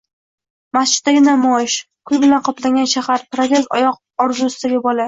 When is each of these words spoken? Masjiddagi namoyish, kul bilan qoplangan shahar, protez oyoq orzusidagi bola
Masjiddagi 0.77 1.19
namoyish, 1.27 1.77
kul 2.11 2.23
bilan 2.25 2.45
qoplangan 2.51 2.91
shahar, 2.97 3.29
protez 3.39 3.73
oyoq 3.81 4.05
orzusidagi 4.29 4.87
bola 4.91 4.99